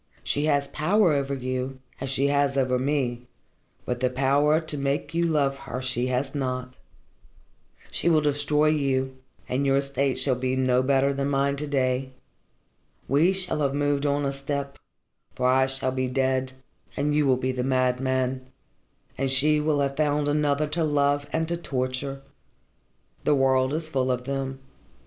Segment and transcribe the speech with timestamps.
[0.23, 3.27] She has power over you, as she has over me,
[3.85, 6.79] but the power to make you love her she has not.
[7.91, 9.15] She will destroy you,
[9.47, 12.13] and your state will be no better than mine to day.
[13.07, 14.79] We shall have moved on a step,
[15.35, 16.53] for I shall be dead
[16.97, 18.47] and you will be the madman,
[19.19, 22.23] and she will have found another to love and to torture.
[23.23, 24.61] The world is full of them.